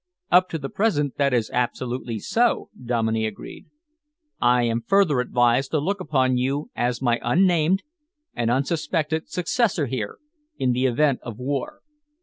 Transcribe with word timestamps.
"Up 0.31 0.49
to 0.49 0.57
the 0.57 0.67
present 0.67 1.17
that 1.17 1.31
is 1.31 1.51
absolutely 1.51 2.17
so," 2.17 2.71
Dominey 2.83 3.27
agreed. 3.27 3.67
"I 4.39 4.63
am 4.63 4.81
further 4.81 5.19
advised 5.19 5.69
to 5.69 5.79
look 5.79 5.99
upon 5.99 6.37
you 6.37 6.71
as 6.75 7.03
my 7.03 7.19
unnamed 7.21 7.83
and 8.33 8.49
unsuspected 8.49 9.29
successor 9.29 9.85
here, 9.85 10.17
in 10.57 10.71
the 10.71 10.87
event 10.87 11.19
of 11.21 11.37
war. 11.37 11.81